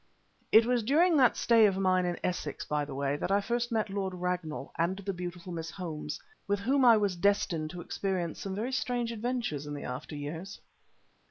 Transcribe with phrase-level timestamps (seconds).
[0.51, 3.71] It was during that stay of mine in Essex, by the way, that I first
[3.71, 8.39] met Lord Ragnall and the beautiful Miss Holmes with whom I was destined to experience
[8.39, 10.59] some very strange adventures in the after years.